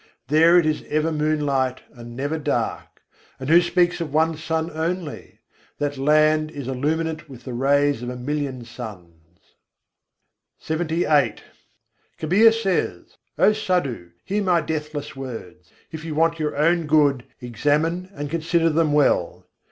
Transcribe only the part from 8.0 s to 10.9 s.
of a million suns. LXXVIII